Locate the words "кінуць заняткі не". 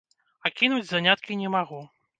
0.61-1.57